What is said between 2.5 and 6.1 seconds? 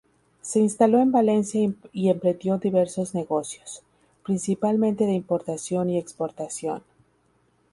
diversos negocios, principalmente de importación y